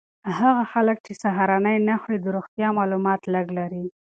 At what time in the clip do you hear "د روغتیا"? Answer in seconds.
2.21-2.67